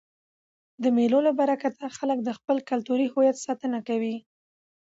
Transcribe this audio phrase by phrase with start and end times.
[0.83, 4.15] د مېلو له برکته خلک د خپل کلتوري هویت ساتنه کوي.